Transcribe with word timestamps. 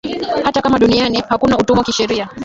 hata 0.45 0.61
kama 0.61 0.79
duniani 0.79 1.19
hakuna 1.29 1.57
utumwa 1.57 1.83
kisheria 1.83 2.29